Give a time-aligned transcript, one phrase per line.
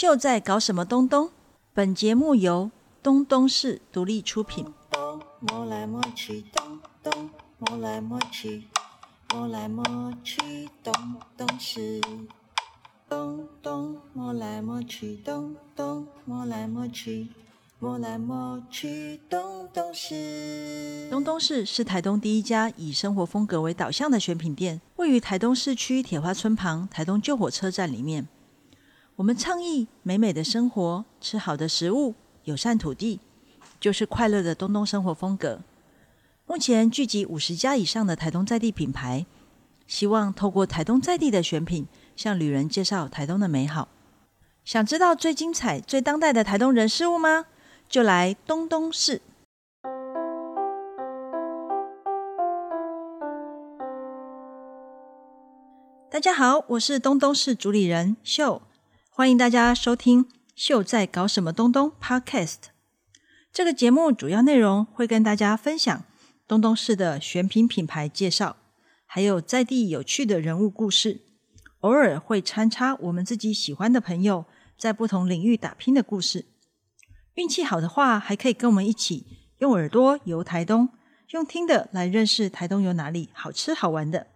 [0.00, 1.28] 秀在搞什么东东？
[1.74, 2.70] 本节目由
[3.02, 4.64] 东东市独立出品。
[4.90, 8.64] 东摸来摸去，东东摸来摸去，
[9.34, 9.84] 摸来摸
[10.24, 10.40] 去，
[10.82, 10.94] 东
[11.36, 12.00] 东是。
[13.10, 17.28] 东东摸来摸去，东东摸来摸去，
[17.78, 21.08] 摸来摸去，东东是。
[21.10, 28.26] 东东市是台东第一家以生活风格为导向的选品店，位于台东市区铁花村旁台东旧火车站里面。
[29.20, 33.20] 我们倡议美美的生活，吃好的食物，友善土地，
[33.78, 35.60] 就是快乐的东东生活风格。
[36.46, 39.26] 目前聚集五十家以上的台东在地品牌，
[39.86, 43.88] 希望透过台东在地的选品，向旅人介绍台东的美好。
[44.64, 47.44] 想知道最精彩、最当代的台东人事物吗？
[47.90, 49.20] 就来东东市。
[56.10, 58.62] 大家好，我是东东市主理人秀，
[59.20, 60.24] 欢迎大家收听
[60.56, 62.56] 《秀在搞什么东东》Podcast。
[63.52, 66.04] 这个节目主要内容会跟大家分享
[66.48, 68.56] 东东市的选品品牌介绍，
[69.04, 71.20] 还有在地有趣的人物故事，
[71.80, 74.46] 偶尔会穿插我们自己喜欢的朋友
[74.78, 76.46] 在不同领域打拼的故事。
[77.34, 79.26] 运气好的话，还可以跟我们一起
[79.58, 80.88] 用耳朵游台东，
[81.32, 84.28] 用听的来认识台东有哪里好吃好玩的。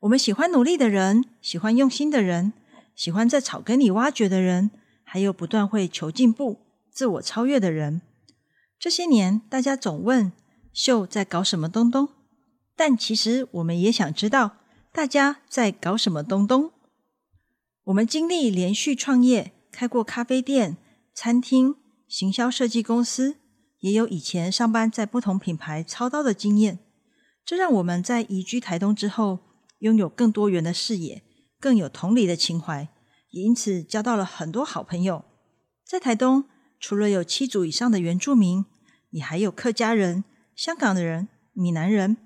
[0.00, 2.52] 我们喜欢努力的人，喜欢用心的人，
[2.94, 4.70] 喜欢在草根里挖掘的人，
[5.02, 6.60] 还有不断会求进步、
[6.90, 8.02] 自我超越的人。
[8.78, 10.32] 这些年，大家总问
[10.72, 12.08] 秀在搞什么东东，
[12.76, 14.58] 但其实我们也想知道
[14.92, 16.72] 大家在搞什么东东。
[17.84, 20.76] 我们经历连续创业，开过咖啡店、
[21.14, 23.36] 餐厅、行销设计公司，
[23.80, 26.78] 也有以前上班在不同品牌操刀的经验。
[27.44, 29.40] 这让我们在移居台东之后，
[29.80, 31.22] 拥有更多元的视野，
[31.60, 32.88] 更有同理的情怀，
[33.28, 35.24] 也因此交到了很多好朋友。
[35.84, 36.44] 在台东，
[36.80, 38.64] 除了有七组以上的原住民，
[39.10, 40.24] 也还有客家人、
[40.56, 42.16] 香港的人、闽南人，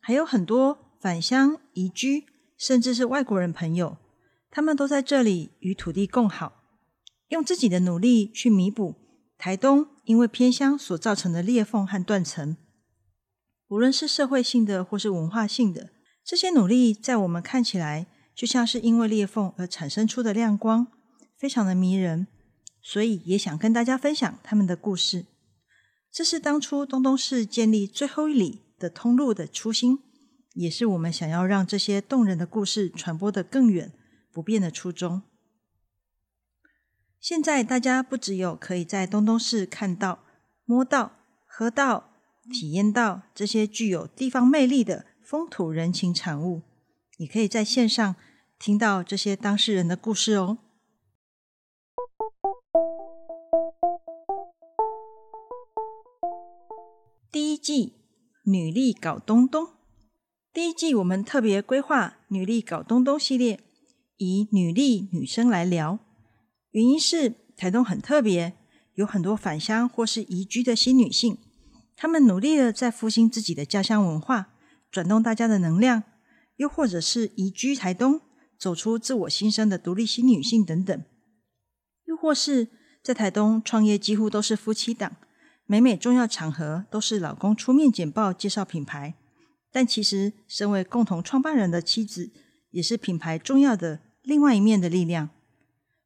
[0.00, 2.24] 还有很多返乡移居，
[2.58, 3.96] 甚至是外国人朋友。
[4.50, 6.64] 他们都在这里与土地共好，
[7.28, 8.96] 用自己的努力去弥补
[9.38, 12.56] 台东因为偏乡所造成的裂缝和断层。
[13.68, 15.90] 无论是社会性的或是文化性的。
[16.24, 18.06] 这些努力在我们看起来，
[18.40, 20.86] 就像是因为裂缝而产生出的亮光，
[21.36, 22.26] 非常的迷人，
[22.80, 25.26] 所以也想跟大家分享他们的故事。
[26.10, 29.98] 这是当初东东市建立最后一里的通路的初心，
[30.54, 33.92] 也是我们想要让这些动人的故事传播的更远、
[34.32, 35.20] 不变的初衷。
[37.20, 40.24] 现在大家不只有可以在东东市看到、
[40.64, 41.12] 摸到、
[41.44, 42.14] 喝到、
[42.50, 45.04] 体验到这些具有地方魅力的。
[45.22, 46.62] 风土人情产物，
[47.18, 48.16] 你可以在线上
[48.60, 50.58] 听到这些当事人的故事哦。
[57.32, 57.94] 第一季
[58.44, 59.68] 女力搞东东，
[60.52, 63.60] 第一季我们特别规划女力搞东东系列，
[64.18, 65.98] 以女力女生来聊。
[66.72, 68.52] 原因是台东很特别，
[68.92, 71.38] 有很多返乡或是移居的新女性，
[71.96, 74.52] 她们努力的在复兴自己的家乡文化。
[74.90, 76.02] 转动大家的能量，
[76.56, 78.20] 又或者是移居台东，
[78.60, 81.02] 走出自我心声的独立新女性等等，
[82.04, 82.68] 又或是
[83.02, 85.16] 在台东创业，几乎都是夫妻档，
[85.64, 89.14] 每每重要场合都是老公出面简报介绍品牌。
[89.72, 92.30] 但其实，身为共同创办人的妻子，
[92.72, 95.30] 也是品牌重要的另外一面的力量。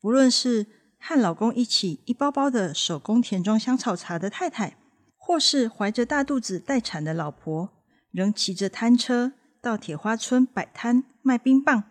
[0.00, 0.66] 不论是
[0.98, 4.76] 和老公一起一包包的手工田庄香草茶的太太，
[5.16, 7.72] 或是怀着大肚子待产的老婆。
[8.12, 11.84] 仍骑着摊车到铁花村摆摊卖冰棒，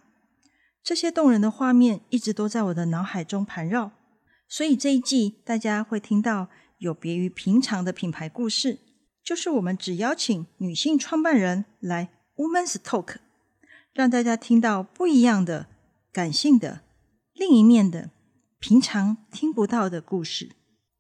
[0.85, 3.91] 这些动人的画面一直都在我的脑海中盘绕。
[4.47, 8.78] 所以这一季大家会听到有别于平常的品牌故事，
[9.23, 13.16] 就是我们只邀请女性创办人来 Women's Talk，
[13.94, 15.66] 让大家听到不一样的、
[16.13, 16.81] 感性的、
[17.34, 18.12] 另一面的、
[18.59, 20.52] 平常听不到的故事。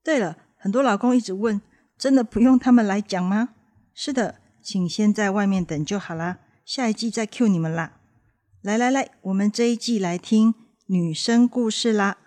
[0.03, 1.61] 对了，很多老公一直问：
[1.95, 3.49] 真的不用他们来讲吗？
[3.93, 4.41] 是的。
[4.63, 8.01] 请先在外面等就好啦，下一季再 Q 你们啦。
[8.65, 10.55] 来来来，我们这一季来听
[10.87, 12.17] 女生故事啦。